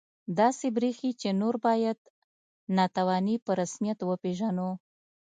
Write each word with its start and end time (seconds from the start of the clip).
داسې 0.39 0.65
بریښي 0.75 1.11
چې 1.21 1.29
نور 1.41 1.55
باید 1.65 1.99
ناتواني 2.77 3.35
په 3.45 3.51
رسمیت 3.61 3.99
وپېژنو 4.03 4.69